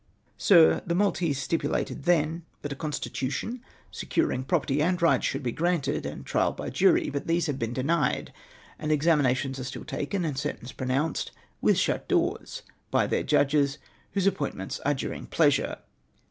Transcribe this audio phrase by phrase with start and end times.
[0.39, 3.49] Sir, The Maltese stipulated then that 208 PROCLAMATION OX MY
[3.91, 4.17] ESCAPE.
[4.17, 7.45] a constitutiou securiug property and rights should be granted, and trial by jury; but these
[7.45, 8.33] have been denied,
[8.79, 11.29] and examina tions are still taken, and sentence pronounced,
[11.61, 13.77] with shut doors, by their judges,
[14.13, 15.77] whose appointments are dm'ing pleasure.